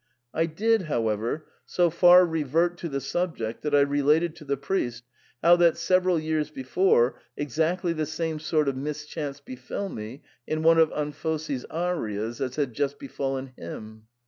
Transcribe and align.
I 0.33 0.47
did, 0.47 0.81
however, 0.85 1.45
so 1.67 1.91
far 1.91 2.25
revert 2.25 2.75
to 2.79 2.89
the 2.89 2.99
subject 2.99 3.61
that 3.61 3.75
I 3.75 3.81
related 3.81 4.35
to 4.37 4.43
the 4.45 4.57
priest 4.57 5.03
how 5.43 5.55
that, 5.57 5.77
several 5.77 6.17
years 6.19 6.49
before, 6.49 7.21
exactly 7.37 7.93
tlie 7.93 8.07
same 8.07 8.39
sort 8.39 8.67
of 8.67 8.75
mischance 8.75 9.39
befell 9.41 9.89
me 9.89 10.23
in 10.47 10.63
one 10.63 10.79
of 10.79 10.89
Anfossi's 10.91 11.65
arias 11.65 12.41
as 12.41 12.55
had 12.55 12.73
just 12.73 12.97
befallen 12.97 13.51
him. 13.55 14.07